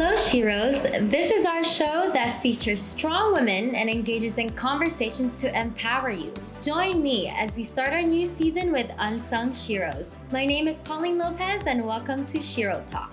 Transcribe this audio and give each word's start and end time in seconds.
Hello, 0.00 0.14
Sheroes. 0.14 1.10
This 1.10 1.28
is 1.28 1.44
our 1.44 1.64
show 1.64 2.08
that 2.12 2.40
features 2.40 2.80
strong 2.80 3.32
women 3.32 3.74
and 3.74 3.90
engages 3.90 4.38
in 4.38 4.48
conversations 4.50 5.40
to 5.40 5.60
empower 5.60 6.10
you. 6.10 6.32
Join 6.62 7.02
me 7.02 7.32
as 7.36 7.56
we 7.56 7.64
start 7.64 7.88
our 7.88 8.02
new 8.02 8.24
season 8.24 8.70
with 8.70 8.88
Unsung 9.00 9.50
Sheroes. 9.50 10.20
My 10.30 10.46
name 10.46 10.68
is 10.68 10.80
Pauline 10.82 11.18
Lopez, 11.18 11.66
and 11.66 11.84
welcome 11.84 12.24
to 12.26 12.38
Shero 12.38 12.86
Talk. 12.86 13.12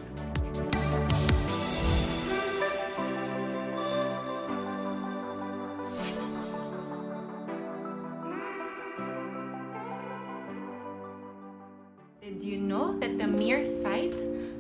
Did 12.22 12.44
you 12.44 12.60
know 12.60 13.00
that 13.00 13.18
the 13.18 13.26
mere 13.26 13.66
sight, 13.66 14.14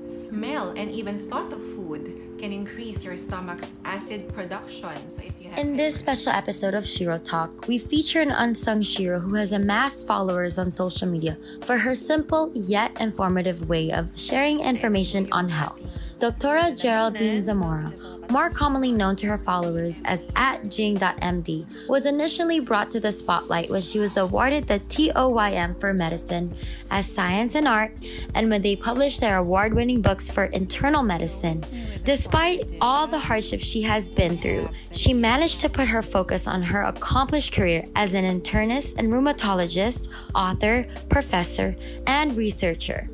smell, 0.05 0.69
and 0.71 0.91
even 0.91 1.17
thought 1.17 1.51
of 1.51 1.59
food 1.75 2.21
can 2.37 2.51
increase 2.51 3.03
your 3.03 3.17
stomach's 3.17 3.73
acid 3.83 4.31
production? 4.33 4.95
So 5.09 5.21
if 5.23 5.33
you 5.39 5.49
In 5.57 5.75
this 5.75 5.95
special 5.95 6.31
episode 6.31 6.73
of 6.73 6.83
Shero 6.83 7.23
Talk, 7.23 7.67
we 7.67 7.77
feature 7.77 8.21
an 8.21 8.31
unsung 8.31 8.81
Shero 8.81 9.21
who 9.21 9.35
has 9.35 9.51
amassed 9.51 10.05
followers 10.05 10.57
on 10.57 10.69
social 10.69 11.07
media 11.07 11.37
for 11.61 11.77
her 11.77 11.95
simple 11.95 12.51
yet 12.53 12.99
informative 12.99 13.69
way 13.69 13.91
of 13.91 14.17
sharing 14.17 14.59
information 14.59 15.27
on 15.31 15.49
health. 15.49 15.79
Dr. 16.17 16.73
Geraldine 16.73 17.41
Zamora, 17.41 17.93
more 18.29 18.49
commonly 18.49 18.93
known 18.93 19.17
to 19.17 19.27
her 19.27 19.37
followers 19.37 20.01
as 20.05 20.25
at 20.37 20.69
Ging.md, 20.69 21.87
was 21.89 22.05
initially 22.05 22.61
brought 22.61 22.89
to 22.91 23.01
the 23.01 23.11
spotlight 23.11 23.69
when 23.69 23.81
she 23.81 23.99
was 23.99 24.15
awarded 24.15 24.65
the 24.65 24.79
TOYM 24.79 25.77
for 25.79 25.93
medicine 25.93 26.55
as 26.89 27.05
science 27.05 27.53
and 27.55 27.67
art, 27.67 27.91
and 28.33 28.49
when 28.49 28.61
they 28.61 28.77
published 28.77 29.19
their 29.19 29.37
award 29.37 29.73
winning 29.73 30.01
books 30.01 30.29
for 30.29 30.45
internal 30.45 31.03
medicine. 31.03 31.61
Despite 32.05 32.71
all 32.79 33.07
the 33.07 33.19
hardships 33.19 33.65
she 33.65 33.81
has 33.81 34.07
been 34.07 34.37
through, 34.37 34.69
she 34.91 35.13
managed 35.13 35.59
to 35.61 35.69
put 35.69 35.89
her 35.89 36.01
focus 36.01 36.47
on 36.47 36.63
her 36.63 36.83
accomplished 36.83 37.51
career 37.51 37.83
as 37.95 38.13
an 38.13 38.23
internist 38.23 38.95
and 38.97 39.11
rheumatologist, 39.11 40.07
author, 40.33 40.87
professor, 41.09 41.75
and 42.07 42.37
researcher. 42.37 43.09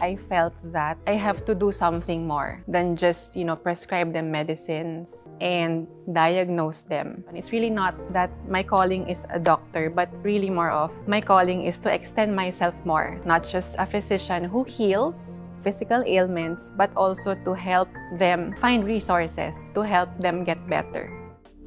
I 0.00 0.16
felt 0.16 0.54
that 0.72 0.98
I 1.06 1.14
have 1.14 1.44
to 1.44 1.54
do 1.54 1.72
something 1.72 2.26
more 2.26 2.64
than 2.66 2.96
just, 2.96 3.36
you 3.36 3.44
know, 3.44 3.56
prescribe 3.56 4.12
them 4.12 4.30
medicines 4.30 5.28
and 5.40 5.86
diagnose 6.12 6.82
them. 6.82 7.24
And 7.28 7.36
it's 7.36 7.52
really 7.52 7.70
not 7.70 7.94
that 8.12 8.30
my 8.48 8.62
calling 8.62 9.08
is 9.08 9.26
a 9.30 9.38
doctor, 9.38 9.90
but 9.90 10.08
really 10.24 10.50
more 10.50 10.70
of 10.70 10.90
my 11.06 11.20
calling 11.20 11.64
is 11.66 11.78
to 11.80 11.92
extend 11.92 12.34
myself 12.34 12.74
more, 12.84 13.20
not 13.24 13.46
just 13.46 13.76
a 13.78 13.86
physician 13.86 14.44
who 14.44 14.64
heals 14.64 15.42
physical 15.62 16.02
ailments, 16.06 16.72
but 16.76 16.90
also 16.96 17.34
to 17.34 17.52
help 17.52 17.88
them 18.18 18.56
find 18.56 18.84
resources 18.84 19.72
to 19.74 19.82
help 19.82 20.08
them 20.18 20.44
get 20.44 20.58
better. 20.68 21.19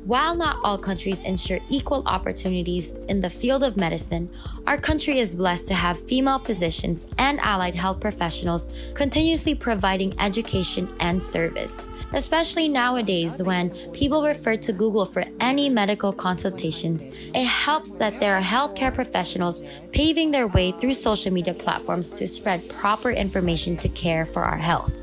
While 0.05 0.35
not 0.35 0.59
all 0.65 0.77
countries 0.77 1.21
ensure 1.21 1.59
equal 1.69 2.03
opportunities 2.05 2.91
in 3.07 3.21
the 3.21 3.29
field 3.29 3.63
of 3.63 3.77
medicine, 3.77 4.29
our 4.67 4.77
country 4.77 5.19
is 5.19 5.33
blessed 5.33 5.65
to 5.67 5.73
have 5.73 5.97
female 5.97 6.39
physicians 6.39 7.05
and 7.17 7.39
allied 7.39 7.73
health 7.75 8.01
professionals 8.01 8.67
continuously 8.95 9.55
providing 9.55 10.13
education 10.19 10.93
and 10.99 11.23
service. 11.23 11.87
Especially 12.11 12.67
nowadays 12.67 13.41
when 13.41 13.69
people 13.93 14.25
refer 14.25 14.57
to 14.57 14.73
Google 14.73 15.05
for 15.05 15.23
any 15.39 15.69
medical 15.69 16.11
consultations, 16.11 17.07
it 17.33 17.45
helps 17.45 17.93
that 17.93 18.19
there 18.19 18.35
are 18.35 18.41
healthcare 18.41 18.93
professionals 18.93 19.61
paving 19.93 20.31
their 20.31 20.47
way 20.47 20.73
through 20.73 20.93
social 20.93 21.31
media 21.31 21.53
platforms 21.53 22.11
to 22.11 22.27
spread 22.27 22.67
proper 22.67 23.11
information 23.11 23.77
to 23.77 23.87
care 23.87 24.25
for 24.25 24.43
our 24.43 24.57
health. 24.57 25.02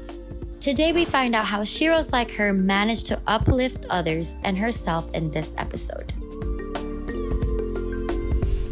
Today, 0.61 0.93
we 0.93 1.07
find 1.07 1.35
out 1.35 1.47
how 1.47 1.63
Sheroes 1.63 2.13
like 2.13 2.31
her 2.33 2.53
managed 2.53 3.07
to 3.07 3.19
uplift 3.27 3.87
others 3.89 4.35
and 4.45 4.59
herself 4.59 5.11
in 5.15 5.31
this 5.31 5.55
episode. 5.57 6.13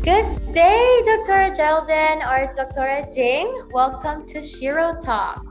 Good 0.02 0.52
day, 0.52 1.02
Dr. 1.06 1.54
Geraldine 1.56 2.20
or 2.20 2.52
Dr. 2.54 3.08
Ging. 3.14 3.62
Welcome 3.72 4.26
to 4.26 4.40
Shero 4.40 5.02
Talk. 5.02 5.42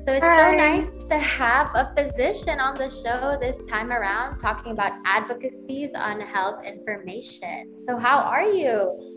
So 0.00 0.10
it's 0.12 0.26
Hi. 0.26 0.50
so 0.50 0.56
nice 0.56 1.08
to 1.10 1.16
have 1.16 1.70
a 1.76 1.94
physician 1.96 2.58
on 2.58 2.74
the 2.74 2.90
show 2.90 3.38
this 3.40 3.58
time 3.68 3.92
around 3.92 4.38
talking 4.38 4.72
about 4.72 4.94
advocacies 5.06 5.94
on 5.94 6.20
health 6.20 6.64
information. 6.64 7.78
So, 7.78 7.98
how 7.98 8.18
are 8.18 8.42
you? 8.42 9.14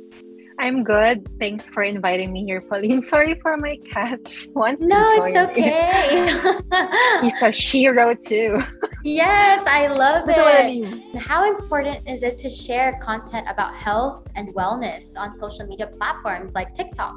I'm 0.59 0.83
good. 0.83 1.29
Thanks 1.39 1.69
for 1.69 1.83
inviting 1.83 2.33
me 2.33 2.43
here, 2.43 2.61
Pauline. 2.61 3.01
Sorry 3.13 3.39
for 3.41 3.57
my 3.57 3.77
cat. 3.91 4.27
She 4.27 4.49
wants 4.49 4.81
No, 4.81 4.95
to 5.05 5.23
it's 5.25 5.33
join 5.33 5.49
okay. 5.49 6.25
He's 7.21 7.41
a 7.41 7.51
Shero 7.53 8.17
too. 8.17 8.59
yes, 9.03 9.63
I 9.67 9.87
love 9.87 10.25
That's 10.25 10.37
what 10.39 10.47
I 10.47 10.61
it. 10.67 10.81
mean. 10.81 11.15
How 11.17 11.47
important 11.49 12.07
is 12.07 12.23
it 12.23 12.37
to 12.39 12.49
share 12.49 12.99
content 13.03 13.47
about 13.47 13.75
health 13.75 14.27
and 14.35 14.53
wellness 14.55 15.15
on 15.15 15.33
social 15.33 15.65
media 15.67 15.87
platforms 15.87 16.55
like 16.55 16.73
TikTok? 16.73 17.15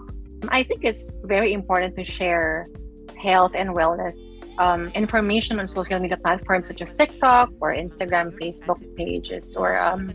I 0.49 0.63
think 0.63 0.85
it's 0.85 1.13
very 1.25 1.53
important 1.55 1.97
to 1.97 2.05
share 2.05 2.67
health 3.17 3.53
and 3.55 3.71
wellness 3.71 4.17
um, 4.59 4.89
information 4.95 5.59
on 5.61 5.67
social 5.67 5.99
media 5.99 6.17
platforms 6.17 6.67
such 6.69 6.81
as 6.83 6.95
TikTok 6.95 7.51
or 7.61 7.75
Instagram, 7.75 8.33
Facebook 8.39 8.81
pages, 8.97 9.57
or 9.57 9.79
um, 9.79 10.13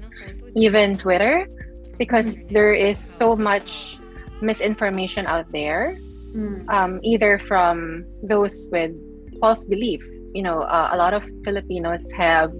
even 0.55 0.97
Twitter, 0.97 1.47
because 1.97 2.49
there 2.49 2.73
is 2.73 2.99
so 2.99 3.35
much 3.35 3.99
misinformation 4.41 5.25
out 5.25 5.51
there. 5.51 5.97
Mm. 6.35 6.67
um, 6.67 6.99
either 7.01 7.39
from 7.39 8.03
those 8.21 8.67
with 8.69 8.91
false 9.39 9.63
beliefs. 9.63 10.11
You 10.33 10.43
know, 10.43 10.67
uh, 10.67 10.89
a 10.91 10.97
lot 10.97 11.13
of 11.13 11.23
Filipinos 11.45 12.11
have 12.11 12.51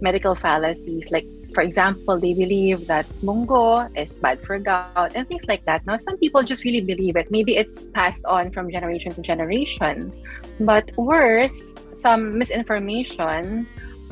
medical 0.00 0.36
fallacies. 0.36 1.10
Like, 1.10 1.26
for 1.52 1.62
example, 1.62 2.20
they 2.20 2.32
believe 2.32 2.86
that 2.86 3.10
mungo 3.22 3.90
is 3.98 4.18
bad 4.20 4.38
for 4.46 4.58
gout 4.60 5.16
and 5.16 5.26
things 5.26 5.46
like 5.48 5.64
that. 5.66 5.84
Now, 5.84 5.96
some 5.98 6.16
people 6.18 6.44
just 6.44 6.62
really 6.62 6.80
believe 6.80 7.16
it. 7.16 7.26
Maybe 7.30 7.56
it's 7.56 7.88
passed 7.88 8.24
on 8.26 8.52
from 8.52 8.70
generation 8.70 9.10
to 9.14 9.20
generation. 9.20 10.14
But 10.60 10.96
worse, 10.96 11.74
some 11.94 12.38
misinformation 12.38 13.66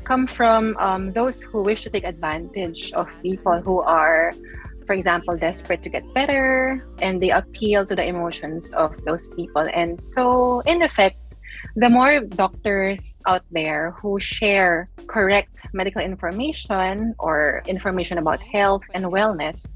come 0.06 0.27
from 0.27 0.77
um, 0.78 1.12
those 1.12 1.43
who 1.43 1.62
wish 1.62 1.83
to 1.83 1.91
take 1.91 2.05
advantage 2.05 2.93
of 2.94 3.11
people 3.22 3.61
who 3.61 3.83
are 3.83 4.33
for 4.87 4.94
example, 4.94 5.37
desperate 5.37 5.83
to 5.83 5.91
get 5.91 6.06
better, 6.15 6.87
and 7.03 7.21
they 7.21 7.31
appeal 7.31 7.84
to 7.84 7.94
the 7.97 8.05
emotions 8.05 8.72
of 8.72 8.95
those 9.05 9.28
people. 9.34 9.66
And 9.75 10.00
so, 10.00 10.61
in 10.61 10.81
effect, 10.83 11.19
the 11.75 11.91
more 11.91 12.21
doctors 12.21 13.21
out 13.27 13.43
there 13.50 13.91
who 14.00 14.21
share 14.21 14.89
correct 15.09 15.66
medical 15.75 16.00
information 16.00 17.15
or 17.19 17.62
information 17.66 18.19
about 18.19 18.41
health 18.41 18.83
and 18.95 19.05
wellness, 19.06 19.66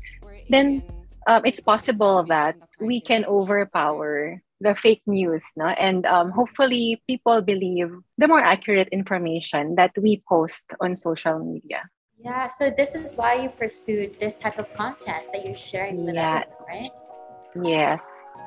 then 0.49 0.83
um, 1.27 1.43
it's 1.45 1.61
possible 1.61 2.23
that 2.25 2.57
we 2.81 3.01
can 3.01 3.25
overpower 3.25 4.41
the 4.61 4.75
fake 4.75 5.03
news, 5.07 5.45
no? 5.57 5.67
and 5.67 6.05
um, 6.07 6.31
hopefully 6.31 7.03
people 7.09 7.41
believe 7.43 7.89
the 8.19 8.29
more 8.29 8.43
accurate 8.43 8.89
information 8.93 9.75
that 9.77 9.93
we 10.01 10.23
post 10.29 10.75
on 10.81 10.95
social 10.95 11.39
media. 11.39 11.89
Yeah, 12.23 12.47
so 12.49 12.69
this 12.71 12.95
is 12.95 13.17
why 13.17 13.35
you 13.41 13.49
pursued 13.49 14.21
this 14.21 14.37
type 14.37 14.59
of 14.59 14.69
content 14.75 15.33
that 15.33 15.45
you're 15.45 15.57
sharing 15.57 16.05
with 16.05 16.15
Yeah. 16.15 16.45
everyone, 16.45 16.65
right? 16.69 16.91
Yes. 17.65 18.01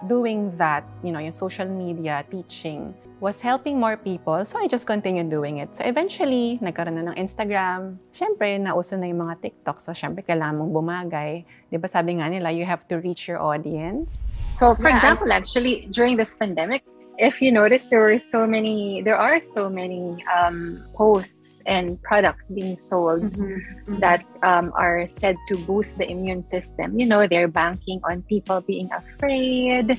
doing 0.07 0.52
that, 0.57 0.84
you 1.02 1.12
know, 1.13 1.19
your 1.19 1.31
social 1.31 1.66
media 1.68 2.25
teaching 2.29 2.94
was 3.23 3.39
helping 3.39 3.79
more 3.79 3.95
people. 3.95 4.44
So 4.44 4.59
I 4.59 4.67
just 4.67 4.84
continued 4.84 5.31
doing 5.31 5.63
it. 5.63 5.72
So 5.72 5.88
eventually, 5.88 6.59
nagkaroon 6.59 7.00
na 7.00 7.16
ng 7.16 7.16
Instagram. 7.16 7.95
Siyempre, 8.11 8.59
nauso 8.59 9.00
na 9.00 9.07
yung 9.07 9.23
mga 9.23 9.39
TikTok. 9.39 9.79
So 9.79 9.95
siyempre, 9.95 10.28
kailangan 10.28 10.59
mong 10.59 10.75
bumagay. 10.75 11.47
Di 11.72 11.79
ba 11.79 11.87
sabi 11.87 12.20
nga 12.20 12.28
nila, 12.28 12.52
you 12.52 12.67
have 12.67 12.84
to 12.91 12.99
reach 12.99 13.31
your 13.31 13.40
audience. 13.40 14.28
So, 14.52 14.75
for 14.75 14.91
Yeah, 14.91 14.99
example, 14.99 15.31
actually, 15.31 15.87
during 15.96 16.20
this 16.20 16.35
pandemic, 16.35 16.84
if 17.16 17.40
you 17.40 17.55
notice, 17.55 17.87
there 17.87 18.03
were 18.03 18.20
so 18.20 18.43
many, 18.43 18.99
there 19.08 19.16
are 19.16 19.40
so 19.40 19.72
many 19.72 20.20
um, 20.28 20.84
posts 20.91 21.64
and 21.64 21.96
products 22.03 22.52
being 22.52 22.75
sold 22.75 23.23
Mm-hmm. 23.23 24.03
that 24.03 24.28
um, 24.43 24.75
are 24.75 25.08
said 25.08 25.40
to 25.47 25.55
boost 25.64 25.96
the 25.96 26.03
immune 26.11 26.43
system. 26.43 26.99
You 26.99 27.08
know, 27.08 27.23
they're 27.23 27.47
banking 27.47 28.03
on 28.03 28.28
people 28.28 28.59
being 28.59 28.91
afraid 28.91 29.96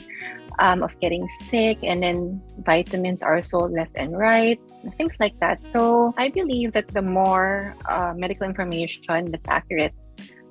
um, 0.59 0.83
of 0.83 0.93
getting 1.01 1.29
sick, 1.47 1.79
and 1.83 2.03
then 2.03 2.43
vitamins 2.65 3.23
are 3.23 3.43
sold 3.43 3.73
left 3.73 3.93
and 3.97 4.17
right, 4.17 4.59
things 4.97 5.17
like 5.21 5.39
that. 5.41 5.65
So, 5.67 6.13
I 6.19 6.29
believe 6.29 6.73
that 6.73 6.89
the 6.89 7.03
more 7.03 7.75
uh, 7.89 8.13
medical 8.17 8.47
information 8.47 9.31
that's 9.31 9.49
accurate 9.49 9.95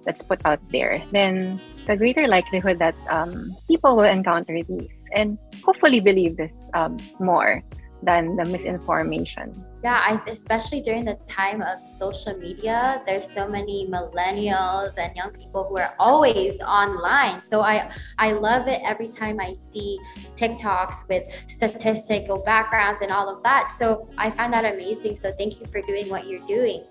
that's 0.03 0.21
put 0.21 0.41
out 0.45 0.59
there, 0.71 1.01
then 1.11 1.61
the 1.87 1.97
greater 1.97 2.27
likelihood 2.27 2.79
that 2.79 2.95
um, 3.09 3.51
people 3.67 3.95
will 3.95 4.07
encounter 4.07 4.59
these 4.63 5.09
and 5.15 5.37
hopefully 5.63 5.99
believe 5.99 6.37
this 6.37 6.69
um, 6.73 6.97
more 7.19 7.63
than 8.05 8.35
the 8.35 8.45
misinformation. 8.45 9.53
Yeah, 9.83 9.99
I, 9.99 10.31
especially 10.31 10.79
during 10.81 11.03
the 11.03 11.15
time 11.27 11.61
of 11.61 11.77
social 11.85 12.37
media, 12.37 13.01
there's 13.05 13.29
so 13.29 13.49
many 13.49 13.85
millennials 13.87 14.97
and 14.97 15.13
young 15.15 15.31
people 15.31 15.65
who 15.67 15.77
are 15.77 15.93
always 15.99 16.61
online. 16.61 17.43
So 17.43 17.61
I 17.61 17.91
I 18.17 18.31
love 18.31 18.67
it 18.67 18.81
every 18.83 19.09
time 19.09 19.41
I 19.41 19.51
see 19.51 19.99
TikToks 20.37 21.09
with 21.09 21.27
statistical 21.47 22.41
backgrounds 22.43 23.01
and 23.01 23.11
all 23.11 23.27
of 23.27 23.43
that. 23.43 23.73
So 23.73 24.07
I 24.17 24.31
find 24.31 24.53
that 24.53 24.63
amazing. 24.63 25.17
So 25.17 25.33
thank 25.33 25.59
you 25.59 25.65
for 25.67 25.81
doing 25.81 26.07
what 26.07 26.27
you're 26.27 26.47
doing. 26.47 26.83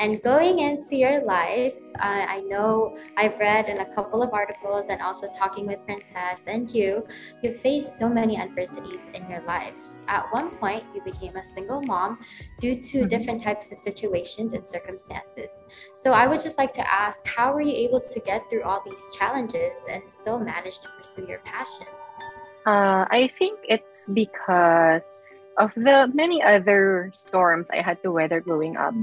And 0.00 0.22
going 0.22 0.60
into 0.60 0.96
your 0.96 1.22
life, 1.26 1.74
uh, 1.96 2.24
I 2.26 2.40
know 2.40 2.96
I've 3.18 3.38
read 3.38 3.68
in 3.68 3.80
a 3.80 3.94
couple 3.94 4.22
of 4.22 4.32
articles 4.32 4.86
and 4.88 5.02
also 5.02 5.28
talking 5.36 5.66
with 5.66 5.84
Princess 5.84 6.40
and 6.46 6.70
you, 6.70 7.06
you 7.42 7.52
faced 7.52 7.98
so 7.98 8.08
many 8.08 8.38
adversities 8.38 9.08
in 9.12 9.28
your 9.28 9.42
life. 9.42 9.74
At 10.08 10.24
one 10.32 10.56
point, 10.56 10.84
you 10.94 11.02
became 11.02 11.36
a 11.36 11.44
single 11.44 11.82
mom 11.82 12.18
due 12.58 12.76
to 12.76 12.80
mm-hmm. 12.80 13.08
different 13.08 13.42
types 13.42 13.72
of 13.72 13.78
situations 13.78 14.54
and 14.54 14.66
circumstances. 14.66 15.50
So 15.92 16.14
I 16.14 16.26
would 16.26 16.40
just 16.40 16.56
like 16.56 16.72
to 16.72 16.90
ask, 16.90 17.26
how 17.26 17.52
were 17.52 17.60
you 17.60 17.74
able 17.86 18.00
to 18.00 18.20
get 18.20 18.48
through 18.48 18.62
all 18.62 18.82
these 18.82 19.04
challenges 19.18 19.84
and 19.90 20.02
still 20.10 20.40
manage 20.40 20.78
to 20.78 20.88
pursue 20.96 21.26
your 21.28 21.40
passions? 21.40 22.06
Uh, 22.64 23.04
I 23.10 23.30
think 23.38 23.58
it's 23.68 24.08
because 24.08 25.52
of 25.58 25.74
the 25.74 26.10
many 26.14 26.42
other 26.42 27.10
storms 27.12 27.68
I 27.70 27.82
had 27.82 28.02
to 28.02 28.10
weather 28.10 28.40
growing 28.40 28.78
up. 28.78 28.94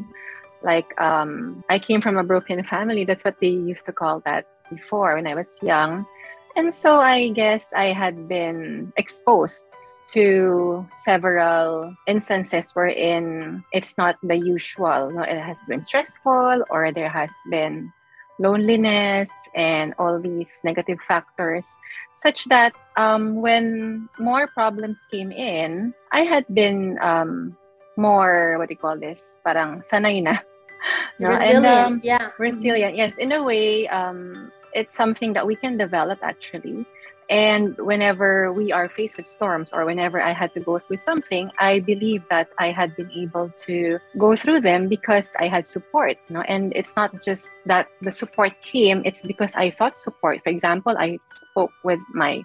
Like 0.63 0.99
um, 0.99 1.63
I 1.69 1.79
came 1.79 2.01
from 2.01 2.17
a 2.17 2.23
broken 2.23 2.63
family. 2.63 3.05
That's 3.05 3.23
what 3.23 3.35
they 3.39 3.49
used 3.49 3.85
to 3.85 3.93
call 3.93 4.21
that 4.25 4.45
before 4.69 5.15
when 5.15 5.27
I 5.27 5.35
was 5.35 5.47
young. 5.61 6.05
And 6.55 6.73
so 6.73 6.93
I 6.93 7.29
guess 7.29 7.71
I 7.75 7.93
had 7.93 8.27
been 8.27 8.91
exposed 8.97 9.65
to 10.07 10.87
several 10.95 11.93
instances 12.07 12.71
wherein 12.73 13.63
it's 13.73 13.97
not 13.97 14.17
the 14.23 14.35
usual. 14.35 15.11
Know, 15.11 15.21
it 15.21 15.39
has 15.39 15.57
been 15.67 15.83
stressful 15.83 16.63
or 16.69 16.91
there 16.91 17.09
has 17.09 17.31
been 17.51 17.91
loneliness 18.39 19.29
and 19.55 19.93
all 19.99 20.19
these 20.19 20.61
negative 20.63 20.99
factors, 21.07 21.65
such 22.13 22.45
that 22.45 22.73
um, 22.95 23.41
when 23.41 24.07
more 24.19 24.47
problems 24.47 25.05
came 25.11 25.31
in, 25.31 25.93
I 26.11 26.21
had 26.21 26.45
been 26.53 26.97
um, 27.01 27.57
more 27.97 28.55
what 28.57 28.69
do 28.69 28.73
you 28.73 28.79
call 28.79 28.97
this 28.97 29.41
parang 29.45 29.81
sanay 29.81 30.21
na 30.21 30.37
no? 31.19 31.29
resilient 31.29 31.65
and, 31.65 31.65
um, 31.65 32.01
yeah 32.03 32.31
resilient 32.37 32.95
yes 32.95 33.17
in 33.17 33.31
a 33.31 33.43
way 33.43 33.87
um, 33.89 34.51
it's 34.73 34.95
something 34.95 35.33
that 35.33 35.45
we 35.45 35.55
can 35.55 35.77
develop 35.77 36.19
actually 36.21 36.85
and 37.29 37.75
whenever 37.77 38.53
we 38.53 38.71
are 38.71 38.87
faced 38.87 39.17
with 39.17 39.27
storms 39.27 39.73
or 39.73 39.85
whenever 39.85 40.21
I 40.21 40.31
had 40.31 40.53
to 40.53 40.61
go 40.61 40.79
through 40.79 40.97
something, 40.97 41.51
I 41.59 41.79
believe 41.79 42.23
that 42.29 42.49
I 42.57 42.71
had 42.71 42.95
been 42.95 43.11
able 43.11 43.51
to 43.67 43.99
go 44.17 44.35
through 44.35 44.61
them 44.61 44.87
because 44.87 45.35
I 45.39 45.47
had 45.47 45.67
support. 45.67 46.17
You 46.29 46.35
know? 46.35 46.43
And 46.47 46.71
it's 46.75 46.95
not 46.95 47.21
just 47.21 47.51
that 47.65 47.87
the 48.01 48.11
support 48.11 48.53
came, 48.63 49.01
it's 49.03 49.25
because 49.25 49.53
I 49.55 49.69
sought 49.69 49.97
support. 49.97 50.39
For 50.43 50.49
example, 50.49 50.95
I 50.97 51.19
spoke 51.25 51.71
with 51.83 51.99
my 52.13 52.43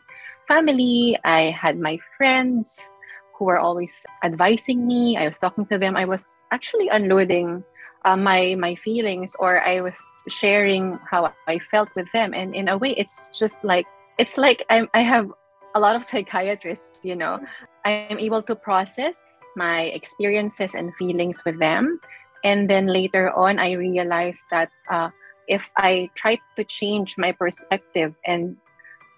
family, 0.48 1.16
I 1.24 1.50
had 1.50 1.78
my 1.78 1.98
friends, 2.18 2.92
who 3.42 3.46
were 3.46 3.58
always 3.58 4.06
advising 4.22 4.86
me. 4.86 5.16
I 5.18 5.26
was 5.26 5.40
talking 5.40 5.66
to 5.66 5.76
them. 5.76 5.96
I 5.96 6.04
was 6.04 6.22
actually 6.52 6.86
unloading 6.86 7.58
uh, 8.06 8.16
my 8.16 8.54
my 8.54 8.78
feelings, 8.78 9.34
or 9.42 9.58
I 9.66 9.82
was 9.82 9.98
sharing 10.28 10.94
how 11.10 11.34
I 11.48 11.58
felt 11.58 11.90
with 11.98 12.06
them. 12.14 12.34
And 12.38 12.54
in 12.54 12.70
a 12.70 12.78
way, 12.78 12.94
it's 12.94 13.34
just 13.34 13.64
like 13.64 13.86
it's 14.14 14.38
like 14.38 14.62
I'm, 14.70 14.86
I 14.94 15.02
have 15.02 15.26
a 15.74 15.80
lot 15.80 15.98
of 15.98 16.04
psychiatrists. 16.10 17.02
You 17.02 17.18
know, 17.18 17.42
I 17.84 18.06
am 18.14 18.22
able 18.22 18.46
to 18.46 18.54
process 18.54 19.18
my 19.56 19.90
experiences 19.90 20.78
and 20.78 20.94
feelings 20.94 21.42
with 21.42 21.58
them, 21.58 21.98
and 22.46 22.70
then 22.70 22.86
later 22.86 23.34
on, 23.34 23.58
I 23.58 23.74
realized 23.74 24.46
that 24.54 24.70
uh, 24.86 25.10
if 25.48 25.66
I 25.74 26.14
tried 26.14 26.38
to 26.54 26.62
change 26.62 27.18
my 27.18 27.34
perspective 27.34 28.14
and 28.22 28.54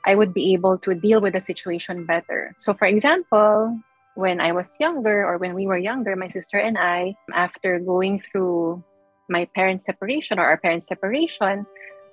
I 0.07 0.15
would 0.15 0.33
be 0.33 0.53
able 0.53 0.79
to 0.81 0.95
deal 0.95 1.21
with 1.21 1.33
the 1.33 1.41
situation 1.41 2.05
better. 2.05 2.55
So, 2.57 2.73
for 2.73 2.87
example, 2.87 3.81
when 4.15 4.41
I 4.41 4.53
was 4.53 4.75
younger 4.79 5.25
or 5.27 5.39
when 5.39 5.55
we 5.55 5.67
were 5.67 5.79
younger, 5.79 6.17
my 6.17 6.29
sister 6.29 6.59
and 6.59 6.79
I, 6.79 7.15
after 7.33 7.79
going 7.79 8.21
through 8.21 8.83
my 9.29 9.47
parents' 9.55 9.87
separation 9.87 10.39
or 10.39 10.45
our 10.45 10.57
parents' 10.57 10.87
separation, 10.87 11.67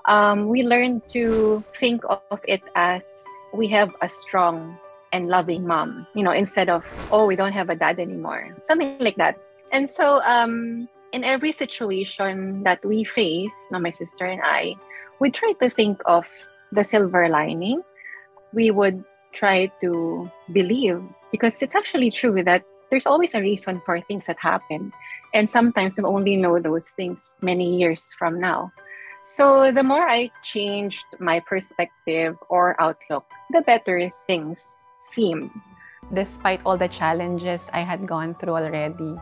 um, 0.05 0.47
we 0.47 0.63
learned 0.63 1.07
to 1.09 1.63
think 1.75 2.01
of 2.09 2.39
it 2.47 2.63
as 2.75 3.05
we 3.53 3.67
have 3.67 3.93
a 4.01 4.09
strong 4.09 4.77
and 5.13 5.27
loving 5.27 5.67
mom, 5.67 6.07
you 6.15 6.23
know, 6.23 6.31
instead 6.31 6.69
of, 6.69 6.83
oh, 7.11 7.27
we 7.27 7.35
don't 7.35 7.53
have 7.53 7.69
a 7.69 7.75
dad 7.75 7.99
anymore, 7.99 8.55
something 8.63 8.97
like 8.99 9.17
that. 9.17 9.37
And 9.71 9.89
so, 9.89 10.21
um, 10.23 10.87
in 11.11 11.23
every 11.23 11.51
situation 11.51 12.63
that 12.63 12.83
we 12.85 13.03
face, 13.03 13.53
now 13.69 13.79
my 13.79 13.89
sister 13.89 14.25
and 14.25 14.41
I, 14.43 14.75
we 15.19 15.29
try 15.29 15.53
to 15.61 15.69
think 15.69 16.01
of 16.05 16.25
the 16.71 16.83
silver 16.83 17.27
lining. 17.29 17.83
We 18.53 18.71
would 18.71 19.03
try 19.33 19.71
to 19.81 20.31
believe 20.51 21.03
because 21.31 21.61
it's 21.61 21.75
actually 21.75 22.11
true 22.11 22.43
that 22.43 22.63
there's 22.91 23.07
always 23.07 23.33
a 23.33 23.41
reason 23.41 23.81
for 23.85 23.99
things 24.01 24.27
that 24.27 24.37
happen. 24.39 24.91
And 25.33 25.49
sometimes 25.49 25.97
we 25.97 26.03
only 26.03 26.35
know 26.35 26.59
those 26.59 26.89
things 26.89 27.35
many 27.41 27.79
years 27.79 28.13
from 28.19 28.39
now. 28.39 28.71
So 29.23 29.71
the 29.71 29.83
more 29.83 30.03
I 30.09 30.29
changed 30.43 31.05
my 31.19 31.39
perspective 31.39 32.35
or 32.49 32.75
outlook, 32.81 33.25
the 33.51 33.61
better 33.61 34.11
things 34.27 34.77
seemed. 34.99 35.51
Despite 36.13 36.59
all 36.65 36.77
the 36.77 36.89
challenges 36.89 37.69
I 37.71 37.79
had 37.81 38.05
gone 38.05 38.35
through 38.35 38.55
already, 38.57 39.15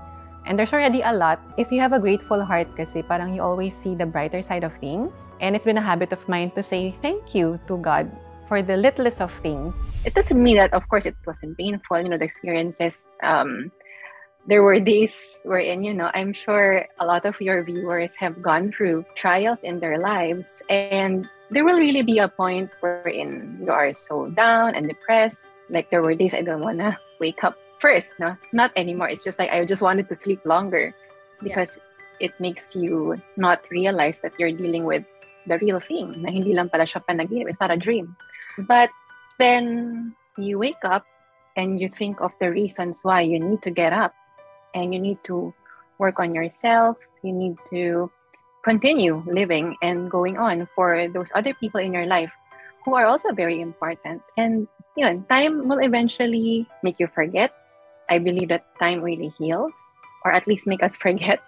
and 0.48 0.58
there's 0.58 0.74
already 0.74 1.02
a 1.02 1.14
lot. 1.14 1.40
If 1.58 1.72
you 1.72 1.80
have 1.82 1.94
a 1.94 2.00
grateful 2.00 2.44
heart 2.44 2.74
kasi 2.76 3.04
parang 3.04 3.36
you 3.36 3.44
always 3.44 3.76
see 3.76 3.94
the 3.94 4.08
brighter 4.08 4.42
side 4.42 4.64
of 4.64 4.74
things. 4.82 5.36
And 5.42 5.56
it's 5.56 5.66
been 5.66 5.78
a 5.78 5.86
habit 5.86 6.12
of 6.12 6.28
mine 6.28 6.50
to 6.58 6.64
say 6.64 6.96
thank 7.04 7.36
you 7.36 7.60
to 7.68 7.78
God 7.78 8.10
for 8.50 8.66
the 8.66 8.76
littlest 8.76 9.22
of 9.22 9.32
things. 9.32 9.94
It 10.04 10.16
doesn't 10.18 10.42
mean 10.42 10.58
that, 10.58 10.74
of 10.74 10.90
course, 10.90 11.06
it 11.06 11.16
wasn't 11.26 11.56
painful. 11.56 12.02
You 12.02 12.10
know, 12.10 12.18
the 12.18 12.26
experiences. 12.26 13.08
Um, 13.22 13.72
there 14.50 14.64
were 14.64 14.80
days 14.80 15.14
wherein, 15.46 15.84
you 15.84 15.94
know, 15.94 16.10
I'm 16.16 16.34
sure 16.34 16.88
a 17.00 17.06
lot 17.06 17.26
of 17.26 17.40
your 17.40 17.62
viewers 17.62 18.16
have 18.18 18.42
gone 18.42 18.74
through 18.74 19.06
trials 19.14 19.62
in 19.64 19.80
their 19.80 20.02
lives, 20.02 20.64
and 20.68 21.30
there 21.52 21.64
will 21.64 21.78
really 21.78 22.02
be 22.02 22.18
a 22.18 22.28
point 22.28 22.72
wherein 22.82 23.62
you 23.62 23.70
are 23.70 23.94
so 23.94 24.34
down 24.34 24.74
and 24.74 24.90
depressed. 24.90 25.54
Like 25.70 25.94
there 25.94 26.02
were 26.02 26.16
days 26.16 26.34
I 26.34 26.42
don't 26.42 26.66
wanna 26.66 26.98
wake 27.22 27.44
up 27.44 27.54
first. 27.78 28.18
No, 28.18 28.36
not 28.52 28.72
anymore. 28.76 29.10
It's 29.10 29.24
just 29.24 29.38
like 29.38 29.54
I 29.54 29.64
just 29.66 29.86
wanted 29.86 30.10
to 30.10 30.16
sleep 30.16 30.42
longer 30.46 30.96
because 31.44 31.78
yeah. 31.78 32.34
it 32.34 32.34
makes 32.42 32.76
you 32.76 33.22
not 33.38 33.62
realize 33.70 34.22
that 34.22 34.34
you're 34.40 34.52
dealing 34.52 34.86
with 34.86 35.06
the 35.46 35.60
real 35.62 35.80
thing. 35.80 36.26
Na 36.26 36.32
hindi 36.32 36.58
lang 36.58 36.70
pala 36.70 36.90
siya 36.90 37.06
panaginip. 37.06 37.46
It's 37.46 37.62
not 37.62 37.70
a 37.70 37.78
dream. 37.78 38.18
But 38.58 38.90
then 39.38 40.16
you 40.38 40.60
wake 40.60 40.82
up 40.84 41.06
and 41.56 41.80
you 41.80 41.90
think 41.90 42.22
of 42.22 42.32
the 42.40 42.52
reasons 42.52 43.04
why 43.04 43.22
you 43.22 43.40
need 43.40 43.62
to 43.64 43.72
get 43.72 43.94
up 43.94 44.14
and 44.74 44.94
you 44.94 45.00
need 45.00 45.24
to 45.26 45.54
work 45.98 46.20
on 46.20 46.34
yourself. 46.34 46.98
You 47.24 47.34
need 47.34 47.58
to 47.70 48.12
continue 48.64 49.24
living 49.28 49.76
and 49.82 50.10
going 50.10 50.38
on 50.38 50.68
for 50.76 51.08
those 51.08 51.32
other 51.36 51.54
people 51.54 51.80
in 51.80 51.94
your 51.94 52.06
life 52.06 52.32
who 52.86 52.96
are 52.96 53.06
also 53.06 53.32
very 53.34 53.62
important. 53.62 54.22
And 54.38 54.68
yun, 54.96 55.26
time 55.30 55.68
will 55.68 55.80
eventually 55.80 56.68
make 56.84 57.00
you 57.00 57.08
forget. 57.08 57.52
I 58.10 58.18
believe 58.18 58.50
that 58.50 58.66
time 58.80 59.02
really 59.02 59.32
heals, 59.38 59.76
or 60.26 60.32
at 60.32 60.48
least 60.48 60.68
make 60.68 60.82
us 60.82 60.98
forget 61.06 61.40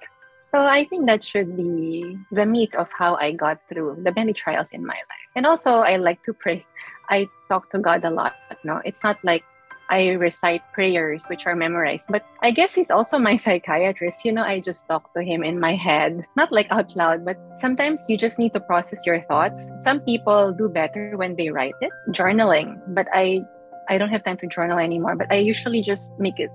so 0.42 0.60
I 0.60 0.86
think 0.86 1.06
that 1.06 1.24
should 1.24 1.56
be 1.56 2.18
the 2.32 2.46
meat 2.46 2.76
of 2.76 2.90
how 2.92 3.16
I 3.16 3.32
got 3.32 3.62
through 3.70 4.02
the 4.04 4.12
many 4.16 4.34
trials 4.34 4.72
in 4.72 4.86
my 4.86 4.96
life. 4.96 5.30
And 5.36 5.46
also 5.46 5.86
I 5.86 5.98
like 5.98 6.24
to 6.24 6.34
pray. 6.34 6.66
I 7.10 7.30
talk 7.48 7.72
to 7.72 7.80
God 7.80 8.04
a 8.04 8.10
lot. 8.10 8.34
No, 8.64 8.82
it's 8.84 9.04
not 9.04 9.18
like 9.24 9.44
I 9.92 10.12
recite 10.12 10.62
prayers 10.74 11.28
which 11.28 11.46
are 11.46 11.56
memorized, 11.56 12.08
but 12.10 12.26
I 12.42 12.52
guess 12.52 12.74
he's 12.74 12.90
also 12.90 13.20
my 13.20 13.36
psychiatrist. 13.46 14.26
You 14.26 14.32
know, 14.32 14.44
I 14.44 14.60
just 14.60 14.88
talk 14.88 15.14
to 15.14 15.22
him 15.22 15.44
in 15.44 15.60
my 15.60 15.76
head, 15.76 16.26
not 16.36 16.52
like 16.52 16.72
out 16.72 16.96
loud, 16.96 17.24
but 17.24 17.38
sometimes 17.56 18.10
you 18.10 18.18
just 18.18 18.40
need 18.40 18.54
to 18.54 18.62
process 18.62 19.06
your 19.06 19.22
thoughts. 19.28 19.72
Some 19.78 20.00
people 20.00 20.54
do 20.54 20.70
better 20.70 21.18
when 21.18 21.36
they 21.36 21.50
write 21.50 21.76
it, 21.82 21.92
journaling, 22.10 22.80
but 22.96 23.08
I 23.14 23.44
I 23.90 23.98
don't 23.98 24.10
have 24.10 24.24
time 24.24 24.38
to 24.38 24.48
journal 24.48 24.80
anymore, 24.80 25.18
but 25.18 25.28
I 25.32 25.44
usually 25.44 25.82
just 25.82 26.18
make 26.18 26.40
it 26.40 26.50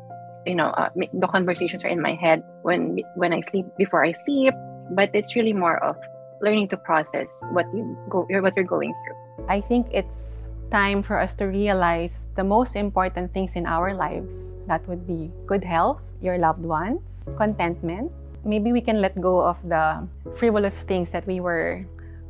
you 0.47 0.55
know 0.55 0.71
uh, 0.79 0.89
the 0.95 1.27
conversations 1.27 1.85
are 1.85 1.89
in 1.89 2.01
my 2.01 2.15
head 2.15 2.43
when 2.63 2.99
when 3.17 3.33
I 3.33 3.41
sleep 3.43 3.67
before 3.77 4.05
I 4.05 4.13
sleep 4.13 4.55
but 4.91 5.11
it's 5.13 5.35
really 5.35 5.53
more 5.53 5.83
of 5.83 5.97
learning 6.41 6.69
to 6.69 6.77
process 6.77 7.43
what 7.51 7.67
you 7.75 7.97
go 8.09 8.27
what 8.41 8.55
you're 8.57 8.65
going 8.65 8.95
through. 9.05 9.47
I 9.49 9.61
think 9.61 9.89
it's 9.91 10.49
time 10.71 11.03
for 11.03 11.19
us 11.19 11.35
to 11.35 11.47
realize 11.47 12.29
the 12.35 12.45
most 12.45 12.75
important 12.77 13.33
things 13.33 13.55
in 13.55 13.67
our 13.67 13.95
lives. 13.95 14.55
That 14.67 14.87
would 14.89 15.07
be 15.07 15.31
good 15.47 15.65
health 15.65 16.03
your 16.21 16.39
loved 16.39 16.63
ones 16.63 17.25
contentment. 17.37 18.13
Maybe 18.45 18.71
we 18.71 18.81
can 18.81 19.03
let 19.03 19.19
go 19.21 19.43
of 19.43 19.59
the 19.67 20.07
frivolous 20.35 20.79
things 20.83 21.11
that 21.11 21.27
we 21.27 21.41
were 21.41 21.85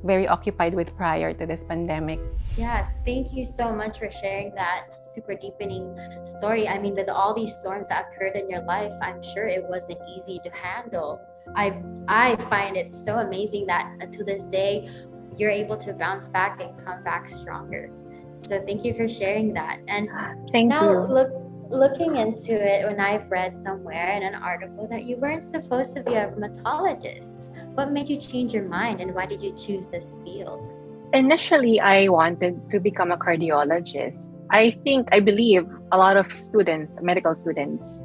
very 0.07 0.27
occupied 0.29 0.75
with 0.75 0.97
prior 0.97 1.33
to 1.33 1.47
this 1.47 1.65
pandemic. 1.65 2.21
Yeah, 2.57 2.89
thank 3.05 3.35
you 3.35 3.45
so 3.45 3.73
much 3.73 3.99
for 3.99 4.11
sharing 4.11 4.55
that 4.55 4.89
super 5.15 5.35
deepening 5.35 5.95
story. 6.25 6.69
I 6.69 6.79
mean, 6.79 6.95
with 6.95 7.09
all 7.09 7.35
these 7.35 7.55
storms 7.57 7.89
that 7.89 8.13
occurred 8.13 8.37
in 8.37 8.49
your 8.49 8.63
life, 8.63 8.93
I'm 9.03 9.23
sure 9.23 9.45
it 9.45 9.65
wasn't 9.65 9.99
easy 10.17 10.41
to 10.45 10.51
handle. 10.51 11.21
I 11.55 11.83
I 12.09 12.37
find 12.49 12.77
it 12.77 12.95
so 12.95 13.19
amazing 13.19 13.67
that 13.67 14.13
to 14.13 14.25
this 14.25 14.45
day 14.45 14.89
you're 15.37 15.51
able 15.51 15.77
to 15.77 15.93
bounce 15.93 16.29
back 16.29 16.61
and 16.61 16.73
come 16.85 17.03
back 17.03 17.29
stronger. 17.29 17.91
So 18.37 18.63
thank 18.65 18.85
you 18.85 18.95
for 18.95 19.09
sharing 19.09 19.53
that. 19.55 19.81
And 19.89 20.09
Thank 20.51 20.69
now 20.69 20.93
you. 20.93 21.13
look 21.13 21.31
looking 21.69 22.17
into 22.17 22.53
it 22.53 22.87
when 22.87 23.01
I've 23.01 23.29
read 23.31 23.59
somewhere 23.59 24.13
in 24.13 24.23
an 24.23 24.35
article 24.37 24.87
that 24.89 25.05
you 25.05 25.17
weren't 25.17 25.45
supposed 25.45 25.97
to 25.97 26.03
be 26.03 26.15
a 26.15 26.29
rheumatologist. 26.29 27.66
What 27.77 27.93
made 27.93 28.09
you 28.09 28.17
change 28.17 28.55
your 28.55 28.65
mind 28.65 29.03
and 29.03 29.15
why 29.15 29.27
did 29.27 29.43
you 29.43 29.53
choose 29.53 29.87
this 29.87 30.17
field? 30.25 30.65
Initially, 31.13 31.79
I 31.79 32.09
wanted 32.09 32.71
to 32.71 32.81
become 32.81 33.13
a 33.13 33.19
cardiologist. 33.19 34.33
I 34.49 34.71
think, 34.83 35.09
I 35.13 35.21
believe 35.21 35.69
a 35.93 35.99
lot 35.99 36.17
of 36.17 36.33
students, 36.33 36.99
medical 37.03 37.35
students, 37.35 38.03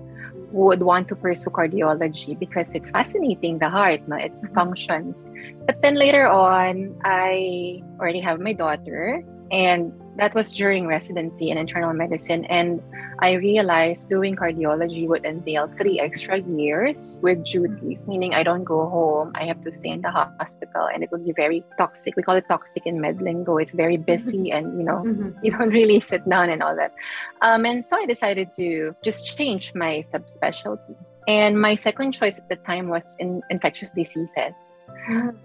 would 0.51 0.83
want 0.83 1.07
to 1.07 1.15
pursue 1.15 1.51
cardiology 1.51 2.37
because 2.37 2.75
it's 2.75 2.89
fascinating, 2.89 3.59
the 3.59 3.69
heart, 3.69 4.05
no? 4.09 4.17
its 4.17 4.43
mm-hmm. 4.43 4.55
functions. 4.55 5.31
But 5.65 5.79
then 5.79 5.95
later 5.95 6.27
on, 6.27 6.99
I 7.05 7.81
already 7.97 8.19
have 8.19 8.41
my 8.41 8.51
daughter, 8.51 9.23
and 9.51 9.93
that 10.17 10.35
was 10.35 10.53
during 10.53 10.87
residency 10.87 11.49
in 11.49 11.57
internal 11.57 11.93
medicine. 11.93 12.45
And 12.45 12.81
I 13.19 13.33
realized 13.33 14.09
doing 14.09 14.35
cardiology 14.35 15.07
would 15.07 15.25
entail 15.25 15.71
three 15.77 15.99
extra 15.99 16.39
years 16.39 17.19
with 17.21 17.43
duties, 17.45 18.07
meaning 18.07 18.33
I 18.33 18.43
don't 18.43 18.63
go 18.63 18.89
home. 18.89 19.31
I 19.35 19.45
have 19.45 19.63
to 19.63 19.71
stay 19.71 19.89
in 19.89 20.01
the 20.01 20.11
hospital 20.11 20.87
and 20.93 21.03
it 21.03 21.11
would 21.11 21.25
be 21.25 21.31
very 21.31 21.63
toxic. 21.77 22.15
We 22.15 22.23
call 22.23 22.35
it 22.35 22.45
toxic 22.47 22.85
in 22.85 22.99
med 22.99 23.21
lingo. 23.21 23.57
It's 23.57 23.75
very 23.75 23.97
busy 23.97 24.51
and, 24.51 24.77
you 24.77 24.83
know, 24.83 25.03
you 25.43 25.51
don't 25.51 25.69
really 25.69 25.99
sit 25.99 26.27
down 26.27 26.49
and 26.49 26.61
all 26.61 26.75
that. 26.75 26.93
Um, 27.41 27.65
and 27.65 27.83
so 27.83 27.97
I 27.97 28.05
decided 28.05 28.53
to 28.55 28.95
just 29.03 29.37
change 29.37 29.73
my 29.73 29.99
subspecialty. 29.99 30.95
And 31.27 31.61
my 31.61 31.75
second 31.75 32.13
choice 32.13 32.39
at 32.39 32.49
the 32.49 32.55
time 32.55 32.89
was 32.89 33.15
in 33.19 33.41
infectious 33.49 33.91
diseases. 33.91 34.55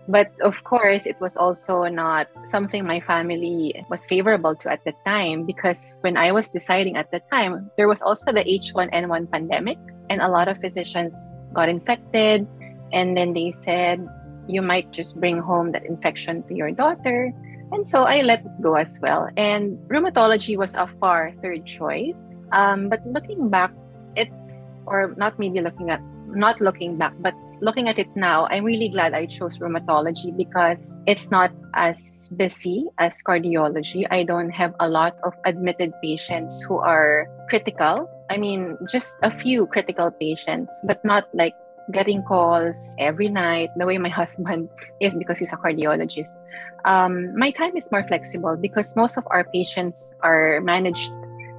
But 0.09 0.33
of 0.42 0.64
course, 0.64 1.06
it 1.06 1.16
was 1.21 1.37
also 1.37 1.85
not 1.85 2.28
something 2.45 2.85
my 2.85 3.00
family 3.00 3.75
was 3.88 4.06
favorable 4.06 4.54
to 4.56 4.71
at 4.71 4.85
the 4.85 4.92
time 5.04 5.45
because 5.47 5.99
when 6.02 6.16
I 6.16 6.33
was 6.33 6.50
deciding 6.50 6.97
at 6.97 7.11
the 7.11 7.21
time, 7.33 7.71
there 7.76 7.88
was 7.88 8.02
also 8.02 8.33
the 8.33 8.45
H1N1 8.45 9.30
pandemic, 9.30 9.78
and 10.11 10.21
a 10.21 10.28
lot 10.28 10.49
of 10.49 10.59
physicians 10.59 11.16
got 11.52 11.68
infected. 11.68 12.47
And 12.92 13.16
then 13.16 13.33
they 13.33 13.52
said, 13.52 14.06
you 14.47 14.62
might 14.62 14.92
just 14.92 15.18
bring 15.18 15.38
home 15.38 15.73
that 15.73 15.85
infection 15.85 16.42
to 16.45 16.54
your 16.54 16.71
daughter. 16.71 17.33
And 17.73 17.88
so 17.88 18.04
I 18.04 18.23
let 18.23 18.45
it 18.45 18.62
go 18.62 18.75
as 18.75 19.00
well. 19.02 19.28
And 19.37 19.78
rheumatology 19.88 20.56
was 20.56 20.75
a 20.76 20.87
far 21.00 21.33
third 21.42 21.66
choice. 21.66 22.45
Um, 22.52 22.88
but 22.88 23.04
looking 23.06 23.49
back, 23.49 23.73
it's, 24.14 24.65
or 24.86 25.14
not 25.16 25.38
maybe 25.38 25.60
looking 25.60 25.90
at, 25.90 26.00
not 26.26 26.60
looking 26.60 26.96
back, 26.96 27.14
but 27.20 27.34
looking 27.60 27.88
at 27.88 27.98
it 27.98 28.08
now, 28.14 28.46
I'm 28.50 28.64
really 28.64 28.88
glad 28.88 29.14
I 29.14 29.26
chose 29.26 29.58
rheumatology 29.58 30.36
because 30.36 31.00
it's 31.06 31.30
not 31.30 31.52
as 31.74 32.30
busy 32.36 32.86
as 32.98 33.16
cardiology. 33.26 34.06
I 34.10 34.24
don't 34.24 34.50
have 34.50 34.74
a 34.80 34.88
lot 34.88 35.16
of 35.24 35.32
admitted 35.44 35.92
patients 36.02 36.62
who 36.62 36.78
are 36.78 37.26
critical. 37.48 38.08
I 38.30 38.36
mean, 38.36 38.76
just 38.90 39.18
a 39.22 39.30
few 39.30 39.66
critical 39.66 40.10
patients, 40.10 40.72
but 40.86 41.04
not 41.04 41.28
like 41.32 41.54
getting 41.92 42.22
calls 42.22 42.96
every 42.98 43.28
night 43.28 43.70
the 43.76 43.86
way 43.86 43.96
my 43.98 44.08
husband 44.22 44.68
is 45.00 45.14
because 45.14 45.38
he's 45.38 45.52
a 45.52 45.56
cardiologist. 45.56 46.36
Um, 46.84 47.36
my 47.36 47.50
time 47.50 47.76
is 47.76 47.90
more 47.90 48.04
flexible 48.06 48.56
because 48.56 48.94
most 48.96 49.16
of 49.16 49.26
our 49.30 49.44
patients 49.44 50.14
are 50.22 50.60
managed 50.60 51.10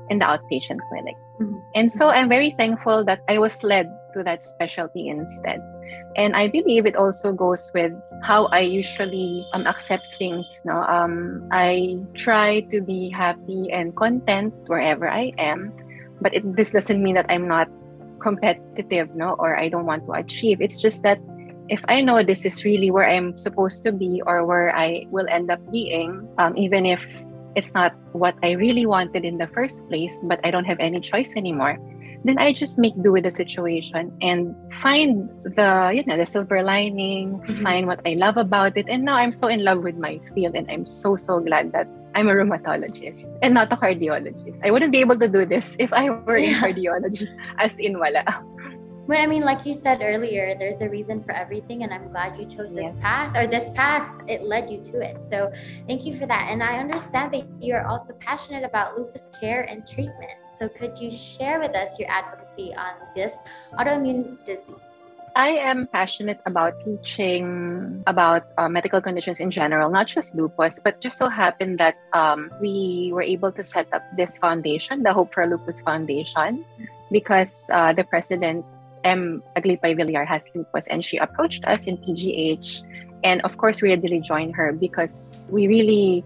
in 0.09 0.19
the 0.19 0.25
outpatient 0.25 0.79
clinic. 0.89 1.15
Mhm. 1.39 1.61
And 1.75 1.91
so 1.91 2.09
I'm 2.09 2.29
very 2.29 2.55
thankful 2.57 3.05
that 3.05 3.21
I 3.27 3.37
was 3.37 3.63
led 3.63 3.89
to 4.13 4.23
that 4.23 4.43
specialty 4.43 5.07
instead. 5.09 5.61
And 6.17 6.35
I 6.35 6.47
believe 6.47 6.85
it 6.85 6.95
also 6.95 7.31
goes 7.31 7.69
with 7.73 7.93
how 8.23 8.45
I 8.49 8.61
usually 8.61 9.45
um, 9.53 9.67
accept 9.67 10.17
things. 10.17 10.49
No, 10.65 10.81
um, 10.81 11.47
I 11.51 11.99
try 12.15 12.61
to 12.73 12.81
be 12.81 13.09
happy 13.09 13.69
and 13.71 13.95
content 13.95 14.53
wherever 14.65 15.07
I 15.07 15.31
am, 15.37 15.71
but 16.19 16.33
it, 16.33 16.41
this 16.55 16.71
doesn't 16.71 17.01
mean 17.01 17.13
that 17.15 17.27
I'm 17.29 17.47
not 17.47 17.69
competitive, 18.19 19.13
no, 19.13 19.35
or 19.37 19.55
I 19.55 19.69
don't 19.69 19.85
want 19.85 20.05
to 20.05 20.13
achieve. 20.13 20.59
It's 20.59 20.81
just 20.81 21.03
that 21.03 21.21
if 21.69 21.83
I 21.87 22.01
know 22.01 22.23
this 22.23 22.45
is 22.45 22.65
really 22.65 22.89
where 22.89 23.07
I'm 23.07 23.37
supposed 23.37 23.83
to 23.83 23.91
be 23.91 24.23
or 24.25 24.45
where 24.45 24.75
I 24.75 25.05
will 25.11 25.27
end 25.29 25.51
up 25.51 25.59
being, 25.71 26.27
um, 26.39 26.57
even 26.57 26.85
if 26.85 27.05
it's 27.57 27.73
not 27.73 27.97
what 28.13 28.37
I 28.45 28.51
really 28.53 28.85
wanted 28.85 29.25
in 29.25 29.41
the 29.41 29.49
first 29.49 29.89
place, 29.89 30.13
but 30.29 30.39
I 30.45 30.51
don't 30.53 30.65
have 30.69 30.77
any 30.79 31.01
choice 31.01 31.33
anymore, 31.35 31.81
then 32.23 32.37
I 32.37 32.53
just 32.53 32.77
make 32.77 32.93
do 33.01 33.11
with 33.11 33.25
the 33.25 33.31
situation 33.33 34.13
and 34.21 34.53
find 34.81 35.25
the 35.57 35.89
you 35.93 36.05
know 36.05 36.17
the 36.17 36.25
silver 36.29 36.61
lining, 36.61 37.41
Mhm. 37.41 37.63
find 37.65 37.83
what 37.89 37.99
I 38.05 38.13
love 38.13 38.37
about 38.37 38.77
it. 38.77 38.85
And 38.87 39.03
now 39.03 39.17
I'm 39.17 39.33
so 39.33 39.49
in 39.49 39.65
love 39.65 39.81
with 39.81 39.97
my 39.97 40.21
field, 40.37 40.53
and 40.53 40.69
I'm 40.69 40.85
so 40.85 41.17
so 41.17 41.41
glad 41.41 41.73
that 41.73 41.89
I'm 42.13 42.29
a 42.29 42.33
rheumatologist 42.33 43.29
and 43.45 43.53
not 43.53 43.69
a 43.73 43.77
cardiologist. 43.77 44.61
I 44.65 44.69
wouldn't 44.73 44.89
be 44.91 45.01
able 45.01 45.17
to 45.21 45.27
do 45.29 45.45
this 45.45 45.77
if 45.77 45.93
I 45.93 46.09
were 46.09 46.37
in 46.37 46.49
Yeah. 46.53 46.61
cardiology, 46.61 47.25
as 47.57 47.77
in 47.81 47.97
wala. 48.01 48.25
Well, 49.07 49.23
I 49.23 49.25
mean, 49.25 49.43
like 49.43 49.65
you 49.65 49.73
said 49.73 50.03
earlier, 50.03 50.53
there's 50.59 50.81
a 50.81 50.89
reason 50.89 51.23
for 51.23 51.31
everything, 51.31 51.83
and 51.83 51.93
I'm 51.93 52.11
glad 52.11 52.35
you 52.35 52.45
chose 52.45 52.75
this 52.75 52.91
Yes. 52.91 52.95
path 52.99 53.31
or 53.37 53.47
this 53.47 53.69
path. 53.71 54.03
It 54.27 54.43
led 54.43 54.69
you 54.69 54.83
to 54.91 54.99
it. 54.99 55.23
So, 55.23 55.49
thank 55.87 56.05
you 56.05 56.19
for 56.19 56.27
that. 56.27 56.51
And 56.51 56.61
I 56.61 56.75
understand 56.75 57.31
that 57.31 57.47
you 57.63 57.73
are 57.73 57.87
also 57.87 58.11
passionate 58.19 58.65
about 58.65 58.99
lupus 58.99 59.31
care 59.39 59.63
and 59.63 59.87
treatment. 59.87 60.35
So, 60.59 60.67
could 60.67 60.99
you 60.99 61.09
share 61.09 61.57
with 61.57 61.71
us 61.71 61.97
your 61.97 62.11
advocacy 62.11 62.75
on 62.75 62.99
this 63.15 63.39
autoimmune 63.79 64.43
disease? 64.43 64.75
I 65.37 65.51
am 65.55 65.87
passionate 65.87 66.41
about 66.45 66.73
teaching 66.83 68.03
about 68.07 68.43
uh, 68.57 68.67
medical 68.67 68.99
conditions 68.99 69.39
in 69.39 69.51
general, 69.51 69.89
not 69.89 70.07
just 70.07 70.35
lupus, 70.35 70.81
but 70.83 70.99
just 70.99 71.17
so 71.17 71.29
happened 71.29 71.77
that 71.77 71.95
um, 72.11 72.51
we 72.59 73.11
were 73.13 73.21
able 73.21 73.53
to 73.53 73.63
set 73.63 73.87
up 73.93 74.03
this 74.17 74.37
foundation, 74.39 75.03
the 75.03 75.13
Hope 75.13 75.31
for 75.31 75.45
Lupus 75.45 75.79
Foundation, 75.81 76.65
because 77.11 77.69
uh, 77.71 77.93
the 77.93 78.03
president, 78.03 78.65
Em 79.03 79.43
Aglipay 79.55 79.95
Villar, 79.95 80.25
has 80.25 80.51
lupus, 80.55 80.87
and 80.87 81.03
she 81.03 81.17
approached 81.17 81.65
us 81.65 81.85
in 81.85 81.97
PGH. 81.97 82.83
And 83.23 83.41
of 83.41 83.57
course, 83.57 83.81
we 83.81 83.89
readily 83.89 84.21
joined 84.21 84.55
her 84.55 84.73
because 84.73 85.49
we 85.51 85.67
really 85.67 86.23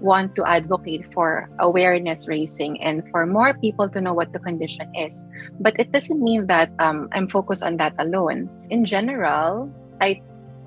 want 0.00 0.34
to 0.36 0.44
advocate 0.44 1.08
for 1.12 1.48
awareness 1.60 2.28
raising 2.28 2.80
and 2.82 3.02
for 3.10 3.24
more 3.24 3.54
people 3.54 3.88
to 3.88 4.00
know 4.00 4.12
what 4.12 4.32
the 4.32 4.38
condition 4.38 4.90
is. 4.94 5.28
But 5.60 5.78
it 5.78 5.92
doesn't 5.92 6.20
mean 6.20 6.46
that 6.46 6.70
um, 6.78 7.08
I'm 7.12 7.28
focused 7.28 7.62
on 7.62 7.78
that 7.78 7.94
alone. 7.98 8.50
In 8.70 8.84
general, 8.84 9.72
I 10.00 10.20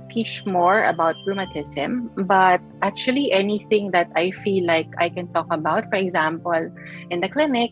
teach 0.10 0.46
more 0.46 0.84
about 0.84 1.16
rheumatism, 1.26 2.10
but 2.26 2.62
actually 2.82 3.32
anything 3.32 3.92
that 3.92 4.10
I 4.16 4.32
feel 4.44 4.66
like 4.66 4.88
I 4.98 5.10
can 5.10 5.32
talk 5.34 5.48
about, 5.52 5.86
for 5.90 5.98
example, 5.98 6.72
in 7.12 7.22
the 7.22 7.30
clinic, 7.30 7.72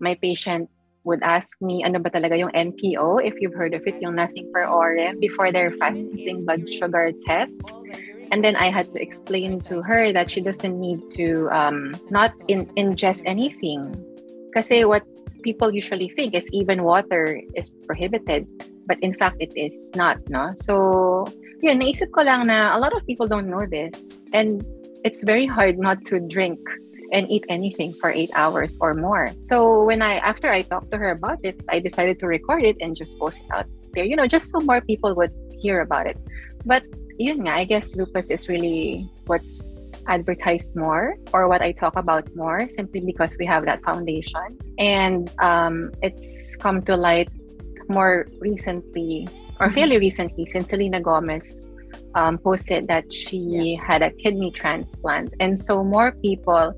my 0.00 0.14
patient 0.20 0.68
would 1.06 1.22
ask 1.22 1.56
me, 1.62 1.86
ano 1.86 2.02
ba 2.02 2.10
talaga 2.10 2.34
yung 2.36 2.50
NPO, 2.50 3.22
if 3.22 3.38
you've 3.38 3.54
heard 3.54 3.72
of 3.72 3.86
it, 3.86 3.94
yung 4.02 4.18
nothing 4.18 4.50
per 4.52 4.66
ore, 4.66 5.14
before 5.22 5.54
their 5.54 5.70
fasting 5.78 6.44
blood 6.44 6.68
sugar 6.68 7.14
tests. 7.24 7.70
And 8.34 8.42
then 8.42 8.58
I 8.58 8.74
had 8.74 8.90
to 8.90 8.98
explain 9.00 9.62
to 9.70 9.80
her 9.86 10.10
that 10.12 10.30
she 10.34 10.42
doesn't 10.42 10.74
need 10.74 10.98
to 11.14 11.48
um, 11.54 11.94
not 12.10 12.34
in, 12.50 12.66
ingest 12.74 13.22
anything. 13.24 13.94
Kasi 14.52 14.84
what 14.84 15.06
people 15.46 15.70
usually 15.70 16.10
think 16.10 16.34
is 16.34 16.50
even 16.50 16.82
water 16.82 17.38
is 17.54 17.70
prohibited. 17.86 18.50
But 18.90 18.98
in 18.98 19.14
fact, 19.14 19.38
it 19.38 19.54
is 19.54 19.94
not, 19.94 20.18
no? 20.28 20.50
So, 20.58 21.26
yun, 21.62 21.78
naisip 21.78 22.10
ko 22.10 22.26
lang 22.26 22.50
na 22.50 22.74
a 22.76 22.78
lot 22.82 22.90
of 22.90 23.06
people 23.06 23.30
don't 23.30 23.46
know 23.46 23.62
this. 23.62 24.26
And 24.34 24.66
it's 25.06 25.22
very 25.22 25.46
hard 25.46 25.78
not 25.78 26.02
to 26.10 26.18
drink 26.18 26.58
and 27.12 27.30
eat 27.30 27.44
anything 27.48 27.92
for 27.94 28.10
eight 28.10 28.30
hours 28.34 28.78
or 28.80 28.94
more. 28.94 29.30
So 29.40 29.84
when 29.84 30.02
I, 30.02 30.18
after 30.18 30.50
I 30.50 30.62
talked 30.62 30.90
to 30.92 30.98
her 30.98 31.10
about 31.10 31.38
it, 31.42 31.60
I 31.68 31.80
decided 31.80 32.18
to 32.20 32.26
record 32.26 32.64
it 32.64 32.76
and 32.80 32.96
just 32.96 33.18
post 33.18 33.40
it 33.40 33.46
out 33.52 33.66
there, 33.92 34.04
you 34.04 34.16
know, 34.16 34.26
just 34.26 34.50
so 34.50 34.60
more 34.60 34.80
people 34.80 35.14
would 35.14 35.32
hear 35.58 35.80
about 35.80 36.06
it. 36.06 36.18
But 36.64 36.84
yun 37.18 37.46
nga, 37.46 37.52
I 37.56 37.64
guess 37.64 37.96
lupus 37.96 38.30
is 38.30 38.48
really 38.48 39.08
what's 39.26 39.92
advertised 40.06 40.76
more 40.76 41.16
or 41.32 41.48
what 41.48 41.62
I 41.62 41.72
talk 41.72 41.96
about 41.96 42.28
more 42.36 42.68
simply 42.68 43.00
because 43.00 43.36
we 43.38 43.46
have 43.46 43.64
that 43.64 43.82
foundation. 43.82 44.58
And 44.78 45.32
um, 45.40 45.92
it's 46.02 46.56
come 46.56 46.82
to 46.82 46.96
light 46.96 47.30
more 47.88 48.26
recently 48.40 49.28
or 49.60 49.70
fairly 49.70 49.98
recently 49.98 50.44
since 50.46 50.68
Selena 50.68 51.00
Gomez 51.00 51.68
um, 52.16 52.38
posted 52.38 52.88
that 52.88 53.12
she 53.12 53.78
had 53.86 54.02
a 54.02 54.10
kidney 54.10 54.50
transplant. 54.50 55.34
And 55.38 55.60
so 55.60 55.84
more 55.84 56.12
people 56.24 56.72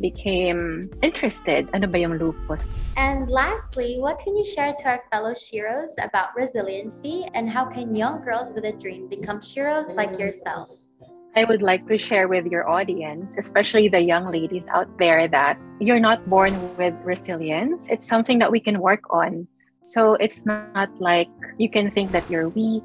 became 0.00 0.90
interested. 1.02 1.70
Ano 1.72 1.86
ba 1.86 2.02
yung 2.02 2.18
lupus? 2.18 2.66
And 2.96 3.30
lastly, 3.30 3.96
what 4.02 4.18
can 4.18 4.36
you 4.36 4.44
share 4.44 4.74
to 4.74 4.84
our 4.84 5.00
fellow 5.10 5.32
Sheroes 5.32 5.94
about 6.02 6.34
resiliency 6.34 7.24
and 7.32 7.48
how 7.48 7.64
can 7.64 7.94
young 7.94 8.20
girls 8.24 8.52
with 8.52 8.64
a 8.64 8.72
dream 8.72 9.08
become 9.08 9.40
Sheroes 9.40 9.94
like 9.94 10.18
yourself? 10.18 10.68
I 11.34 11.44
would 11.44 11.62
like 11.62 11.88
to 11.88 11.96
share 11.96 12.28
with 12.28 12.44
your 12.46 12.68
audience, 12.68 13.36
especially 13.38 13.88
the 13.88 14.00
young 14.00 14.28
ladies 14.28 14.68
out 14.68 14.90
there, 14.98 15.28
that 15.28 15.56
you're 15.80 16.00
not 16.00 16.28
born 16.28 16.52
with 16.76 16.92
resilience. 17.04 17.88
It's 17.88 18.06
something 18.06 18.38
that 18.40 18.52
we 18.52 18.60
can 18.60 18.80
work 18.80 19.00
on. 19.08 19.48
So 19.82 20.14
it's 20.20 20.44
not 20.44 20.90
like 21.00 21.28
you 21.56 21.70
can 21.70 21.90
think 21.90 22.12
that 22.12 22.28
you're 22.28 22.50
weak 22.50 22.84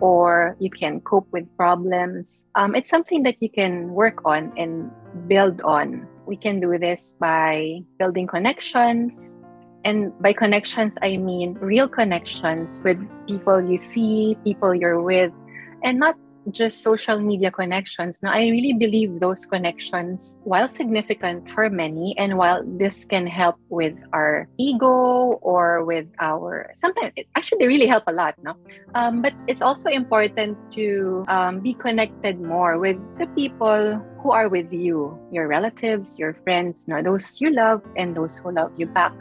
or 0.00 0.56
you 0.58 0.70
can 0.70 1.00
cope 1.00 1.26
with 1.32 1.44
problems. 1.56 2.46
Um, 2.54 2.74
it's 2.74 2.90
something 2.90 3.22
that 3.24 3.36
you 3.40 3.48
can 3.48 3.90
work 3.90 4.20
on 4.24 4.52
and 4.56 4.90
build 5.28 5.60
on. 5.62 6.06
We 6.26 6.36
can 6.36 6.60
do 6.60 6.78
this 6.78 7.16
by 7.18 7.80
building 7.98 8.26
connections. 8.26 9.40
And 9.84 10.18
by 10.20 10.32
connections, 10.32 10.96
I 11.02 11.18
mean 11.18 11.54
real 11.60 11.88
connections 11.88 12.82
with 12.84 12.98
people 13.28 13.60
you 13.60 13.76
see, 13.76 14.36
people 14.42 14.74
you're 14.74 15.02
with, 15.02 15.32
and 15.84 15.98
not 15.98 16.16
just 16.50 16.82
social 16.82 17.20
media 17.20 17.50
connections. 17.50 18.22
Now, 18.22 18.32
I 18.32 18.48
really 18.48 18.72
believe 18.72 19.20
those 19.20 19.46
connections, 19.46 20.40
while 20.44 20.68
significant 20.68 21.50
for 21.50 21.70
many, 21.70 22.14
and 22.18 22.36
while 22.36 22.62
this 22.64 23.04
can 23.04 23.26
help 23.26 23.56
with 23.68 23.94
our 24.12 24.48
ego 24.58 25.38
or 25.42 25.84
with 25.84 26.06
our 26.20 26.70
sometimes 26.74 27.12
actually 27.36 27.58
they 27.58 27.68
really 27.68 27.86
help 27.86 28.04
a 28.06 28.12
lot, 28.12 28.34
no. 28.42 28.54
Um, 28.94 29.22
but 29.22 29.32
it's 29.46 29.62
also 29.62 29.88
important 29.88 30.58
to 30.72 31.24
um, 31.28 31.60
be 31.60 31.74
connected 31.74 32.40
more 32.40 32.78
with 32.78 32.96
the 33.18 33.26
people 33.34 34.02
who 34.22 34.30
are 34.30 34.48
with 34.48 34.72
you, 34.72 35.18
your 35.30 35.48
relatives, 35.48 36.18
your 36.18 36.34
friends, 36.44 36.88
no, 36.88 37.02
those 37.02 37.40
you 37.40 37.52
love, 37.52 37.82
and 37.96 38.16
those 38.16 38.38
who 38.38 38.52
love 38.52 38.72
you 38.76 38.86
back. 38.86 39.12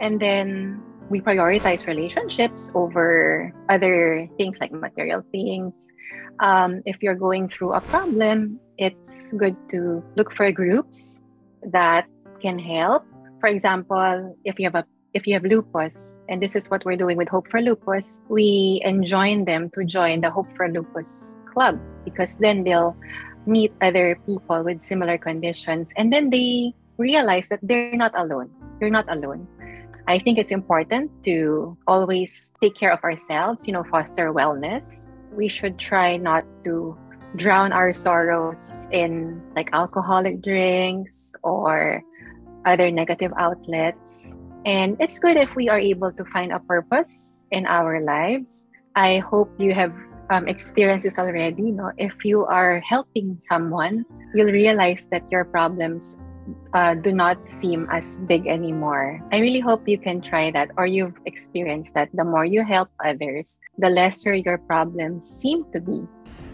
And 0.00 0.20
then 0.20 0.82
we 1.10 1.20
prioritize 1.20 1.86
relationships 1.86 2.72
over 2.74 3.52
other 3.68 4.28
things 4.38 4.58
like 4.60 4.72
material 4.72 5.22
things 5.30 5.92
um, 6.40 6.82
if 6.84 7.02
you're 7.02 7.14
going 7.14 7.48
through 7.48 7.74
a 7.74 7.80
problem, 7.80 8.58
it's 8.78 9.32
good 9.34 9.56
to 9.70 10.02
look 10.16 10.34
for 10.34 10.50
groups 10.50 11.22
that 11.70 12.06
can 12.40 12.58
help. 12.58 13.04
For 13.40 13.48
example, 13.48 14.36
if 14.44 14.58
you 14.58 14.66
have 14.66 14.74
a 14.74 14.86
if 15.14 15.28
you 15.28 15.34
have 15.34 15.44
lupus, 15.44 16.20
and 16.28 16.42
this 16.42 16.56
is 16.56 16.68
what 16.70 16.84
we're 16.84 16.96
doing 16.96 17.16
with 17.16 17.28
Hope 17.28 17.48
for 17.48 17.62
Lupus, 17.62 18.22
we 18.28 18.82
enjoin 18.84 19.44
them 19.44 19.70
to 19.78 19.84
join 19.84 20.20
the 20.22 20.30
Hope 20.30 20.50
for 20.56 20.66
Lupus 20.68 21.38
club 21.54 21.78
because 22.04 22.36
then 22.38 22.64
they'll 22.64 22.96
meet 23.46 23.72
other 23.80 24.18
people 24.26 24.64
with 24.64 24.82
similar 24.82 25.16
conditions 25.16 25.92
and 25.96 26.12
then 26.12 26.30
they 26.30 26.74
realize 26.98 27.48
that 27.48 27.60
they're 27.62 27.94
not 27.94 28.10
alone. 28.18 28.50
You're 28.80 28.90
not 28.90 29.06
alone. 29.06 29.46
I 30.06 30.18
think 30.18 30.38
it's 30.38 30.50
important 30.50 31.10
to 31.24 31.76
always 31.86 32.52
take 32.62 32.76
care 32.76 32.92
of 32.92 33.02
ourselves, 33.02 33.66
you 33.66 33.72
know, 33.72 33.84
foster 33.84 34.32
wellness 34.32 35.10
we 35.34 35.48
should 35.48 35.78
try 35.78 36.16
not 36.16 36.44
to 36.64 36.96
drown 37.36 37.72
our 37.72 37.92
sorrows 37.92 38.88
in 38.92 39.42
like 39.56 39.70
alcoholic 39.72 40.40
drinks 40.42 41.34
or 41.42 42.02
other 42.64 42.90
negative 42.90 43.32
outlets. 43.36 44.38
And 44.64 44.96
it's 45.00 45.18
good 45.18 45.36
if 45.36 45.54
we 45.54 45.68
are 45.68 45.78
able 45.78 46.12
to 46.12 46.24
find 46.26 46.52
a 46.52 46.60
purpose 46.60 47.44
in 47.50 47.66
our 47.66 48.00
lives. 48.00 48.68
I 48.94 49.18
hope 49.18 49.50
you 49.58 49.74
have 49.74 49.92
um, 50.30 50.48
experienced 50.48 51.04
this 51.04 51.18
already. 51.18 51.72
No? 51.72 51.92
If 51.98 52.24
you 52.24 52.46
are 52.46 52.80
helping 52.80 53.36
someone, 53.36 54.06
you'll 54.32 54.52
realize 54.52 55.08
that 55.08 55.30
your 55.30 55.44
problems 55.44 56.18
uh, 56.72 56.94
do 56.94 57.12
not 57.12 57.46
seem 57.46 57.88
as 57.90 58.18
big 58.26 58.46
anymore. 58.46 59.20
I 59.32 59.38
really 59.38 59.60
hope 59.60 59.88
you 59.88 59.98
can 59.98 60.20
try 60.20 60.50
that 60.50 60.70
or 60.76 60.86
you've 60.86 61.16
experienced 61.26 61.94
that. 61.94 62.10
The 62.14 62.24
more 62.24 62.44
you 62.44 62.64
help 62.64 62.88
others, 63.04 63.60
the 63.78 63.90
lesser 63.90 64.34
your 64.34 64.58
problems 64.58 65.26
seem 65.26 65.64
to 65.72 65.80
be. 65.80 66.02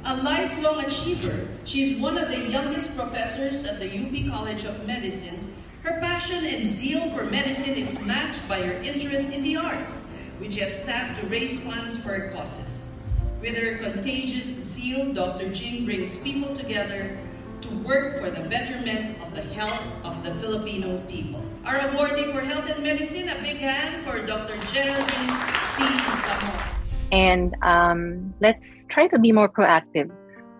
A 0.04 0.16
lifelong 0.23 0.85
achiever, 0.85 1.47
she 1.64 1.92
is 1.92 2.00
one 2.00 2.16
of 2.16 2.28
the 2.28 2.38
youngest 2.49 2.97
professors 2.97 3.64
at 3.64 3.78
the 3.80 3.90
UP 3.90 4.32
College 4.32 4.64
of 4.64 4.87
Medicine. 4.87 5.54
Her 5.82 6.00
passion 6.00 6.44
and 6.44 6.64
zeal 6.64 7.11
for 7.11 7.25
medicine 7.25 7.75
is 7.75 7.99
matched 8.00 8.47
by 8.49 8.62
her 8.62 8.80
interest 8.80 9.32
in 9.32 9.42
the 9.42 9.56
arts, 9.56 10.04
which 10.38 10.56
has 10.56 10.85
tapped 10.87 11.20
to 11.20 11.26
raise 11.26 11.61
funds 11.61 11.97
for 11.99 12.11
her 12.11 12.30
causes. 12.30 12.88
With 13.40 13.56
her 13.56 13.78
contagious 13.78 14.47
zeal, 14.68 15.12
Dr. 15.12 15.50
Ging 15.50 15.85
brings 15.85 16.16
people 16.16 16.54
together 16.54 17.18
to 17.62 17.69
work 17.85 18.19
for 18.19 18.31
the 18.31 18.40
betterment 18.49 19.21
of 19.23 19.35
the 19.35 19.43
health 19.43 19.83
of 20.05 20.23
the 20.25 20.33
Filipino 20.40 20.99
people. 21.09 21.45
Our 21.64 21.79
awardee 21.79 22.33
for 22.33 22.40
health 22.40 22.68
and 22.68 22.83
medicine, 22.83 23.29
a 23.29 23.37
big 23.42 23.59
hand 23.59 24.03
for 24.03 24.25
Dr. 24.25 24.57
Geraldine 24.73 25.33
P. 25.77 25.85
Zamora. 26.25 26.77
And 27.12 27.55
um, 27.62 28.35
let's 28.40 28.87
try 28.87 29.09
to 29.09 29.18
be 29.18 29.33
more 29.33 29.49
proactive 29.49 30.11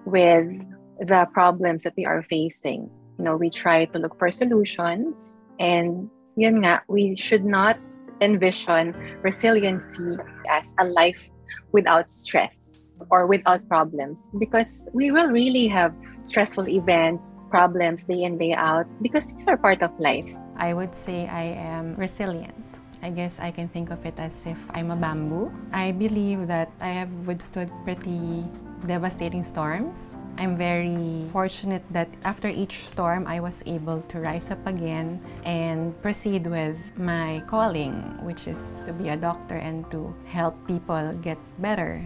with 0.05 0.61
the 1.01 1.27
problems 1.33 1.85
that 1.85 1.95
we 1.97 2.05
are 2.05 2.23
facing. 2.29 2.91
You 3.19 3.25
know, 3.25 3.37
we 3.37 3.49
try 3.51 3.87
to 3.87 3.99
look 3.99 4.19
for 4.19 4.31
solutions 4.31 5.41
and 5.59 6.11
yun 6.37 6.63
nga, 6.63 6.83
we 6.89 7.17
should 7.17 7.45
not 7.45 7.77
envision 8.21 8.93
resiliency 9.23 10.17
as 10.49 10.75
a 10.79 10.85
life 10.85 11.31
without 11.73 12.11
stress 12.11 12.70
or 13.11 13.27
without 13.27 13.67
problems 13.69 14.31
because 14.39 14.89
we 14.93 15.11
will 15.11 15.29
really 15.29 15.67
have 15.67 15.95
stressful 16.23 16.69
events, 16.69 17.33
problems 17.51 18.05
day 18.05 18.23
in, 18.23 18.39
day 18.39 18.55
out 18.55 18.87
because 19.03 19.27
these 19.27 19.47
are 19.49 19.57
part 19.57 19.83
of 19.83 19.91
life. 19.99 20.31
I 20.57 20.75
would 20.75 20.95
say 20.95 21.27
I 21.27 21.57
am 21.57 21.97
resilient. 21.97 22.55
I 23.03 23.09
guess 23.09 23.41
I 23.41 23.51
can 23.51 23.69
think 23.69 23.91
of 23.91 24.05
it 24.05 24.15
as 24.19 24.45
if 24.45 24.61
I'm 24.71 24.91
a 24.91 24.97
bamboo. 24.97 25.51
I 25.73 25.93
believe 25.93 26.47
that 26.49 26.71
I 26.81 26.89
have 26.89 27.09
withstood 27.27 27.71
pretty 27.85 28.45
devastating 28.87 29.45
storms. 29.45 30.17
I'm 30.39 30.57
very 30.57 31.29
fortunate 31.33 31.83
that 31.91 32.09
after 32.25 32.49
each 32.49 32.89
storm, 32.89 33.27
I 33.27 33.41
was 33.41 33.63
able 33.67 34.01
to 34.09 34.21
rise 34.21 34.51
up 34.51 34.65
again 34.67 35.21
and 35.45 35.93
proceed 36.01 36.47
with 36.47 36.77
my 36.97 37.43
calling, 37.47 38.01
which 38.25 38.49
is 38.49 38.85
to 38.87 38.93
be 39.03 39.11
a 39.11 39.17
doctor 39.17 39.57
and 39.57 39.85
to 39.91 40.15
help 40.25 40.57
people 40.67 41.13
get 41.21 41.37
better. 41.59 42.01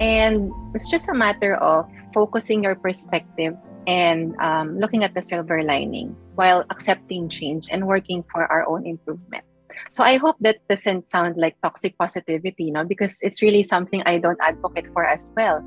And 0.00 0.52
it's 0.74 0.88
just 0.90 1.08
a 1.08 1.14
matter 1.14 1.56
of 1.56 1.88
focusing 2.12 2.62
your 2.64 2.74
perspective 2.74 3.54
and 3.86 4.36
um, 4.36 4.78
looking 4.78 5.04
at 5.04 5.14
the 5.14 5.22
silver 5.22 5.62
lining 5.62 6.16
while 6.34 6.64
accepting 6.70 7.28
change 7.28 7.68
and 7.70 7.86
working 7.86 8.24
for 8.30 8.50
our 8.50 8.66
own 8.68 8.86
improvement. 8.86 9.44
So 9.90 10.04
I 10.04 10.16
hope 10.16 10.36
that 10.40 10.58
doesn't 10.68 11.06
sound 11.06 11.36
like 11.36 11.56
toxic 11.62 11.98
positivity, 11.98 12.64
you 12.64 12.72
know, 12.72 12.84
because 12.84 13.18
it's 13.22 13.42
really 13.42 13.64
something 13.64 14.02
I 14.06 14.18
don't 14.18 14.38
advocate 14.40 14.86
for 14.92 15.04
as 15.04 15.32
well. 15.36 15.60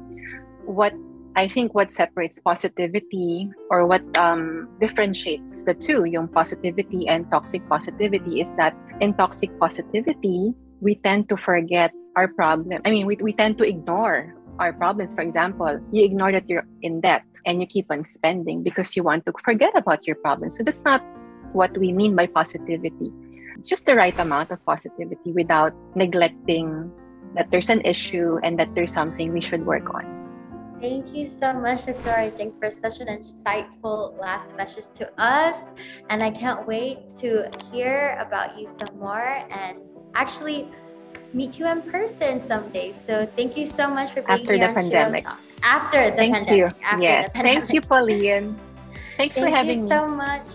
What 0.66 0.94
I 1.36 1.48
think 1.50 1.76
what 1.76 1.92
separates 1.92 2.40
positivity 2.40 3.50
or 3.70 3.86
what 3.86 4.02
um, 4.18 4.70
differentiates 4.80 5.64
the 5.64 5.74
two, 5.74 6.06
yung 6.06 6.30
positivity 6.30 7.08
and 7.08 7.30
toxic 7.30 7.68
positivity, 7.68 8.40
is 8.40 8.56
that 8.56 8.76
in 9.02 9.14
toxic 9.16 9.52
positivity, 9.60 10.54
we 10.80 10.96
tend 10.96 11.28
to 11.30 11.36
forget 11.36 11.92
our 12.16 12.28
problem. 12.28 12.82
I 12.86 12.92
mean, 12.92 13.06
we, 13.06 13.18
we 13.22 13.34
tend 13.34 13.58
to 13.60 13.68
ignore 13.68 14.36
our 14.60 14.74
problems. 14.74 15.14
For 15.14 15.22
example, 15.22 15.80
you 15.92 16.06
ignore 16.06 16.32
that 16.32 16.50
you're 16.50 16.66
in 16.82 17.02
debt 17.02 17.24
and 17.46 17.62
you 17.62 17.68
keep 17.68 17.88
on 17.90 18.06
spending 18.06 18.64
because 18.64 18.96
you 18.96 19.04
want 19.04 19.26
to 19.26 19.34
forget 19.44 19.76
about 19.76 20.08
your 20.08 20.16
problems. 20.18 20.58
So 20.58 20.64
that's 20.64 20.84
not 20.84 21.04
what 21.54 21.78
we 21.78 21.92
mean 21.92 22.16
by 22.16 22.28
positivity. 22.28 23.12
It's 23.58 23.70
just 23.70 23.86
the 23.86 23.96
right 23.96 24.18
amount 24.20 24.52
of 24.52 24.64
positivity 24.66 25.32
without 25.32 25.74
neglecting 25.96 26.92
that 27.36 27.52
there's 27.52 27.70
an 27.70 27.82
issue 27.82 28.40
and 28.44 28.60
that 28.60 28.76
there's 28.76 28.92
something 28.92 29.32
we 29.34 29.42
should 29.42 29.66
work 29.66 29.94
on. 29.94 30.16
Thank 30.82 31.16
you 31.16 31.26
so 31.26 31.54
much, 31.54 31.86
Dr. 31.86 32.32
Ging, 32.38 32.54
for 32.60 32.70
such 32.70 33.00
an 33.00 33.08
insightful 33.08 34.18
last 34.20 34.56
message 34.56 34.92
to 35.00 35.10
us. 35.20 35.72
And 36.10 36.22
I 36.22 36.32
can't 36.32 36.68
wait 36.68 37.10
to 37.22 37.50
hear 37.72 38.18
about 38.20 38.60
you 38.60 38.68
some 38.68 39.00
more 39.00 39.44
and 39.50 39.80
actually 40.16 40.70
meet 41.36 41.60
you 41.60 41.68
in 41.68 41.82
person 41.84 42.40
someday. 42.40 42.94
So 42.94 43.28
thank 43.36 43.58
you 43.58 43.68
so 43.68 43.90
much 43.90 44.14
for 44.14 44.22
being 44.24 44.40
After 44.40 44.56
here 44.56 44.68
the 44.68 44.74
pandemic. 44.74 45.26
After 45.62 46.10
the 46.10 46.16
thank 46.16 46.34
pandemic. 46.34 46.58
You. 46.58 46.82
After 46.82 47.04
yes. 47.04 47.28
The 47.28 47.34
pandemic. 47.36 47.64
Thank 47.68 47.74
you, 47.74 47.82
Pauline. 47.82 48.60
Thanks 49.18 49.36
thank 49.36 49.48
for 49.50 49.56
having 49.56 49.78
you 49.80 49.84
me. 49.84 49.90
so 49.90 50.08
much. 50.08 50.48